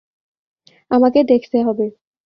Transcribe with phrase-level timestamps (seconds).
[0.91, 1.85] আমাকে দেখতে হবে।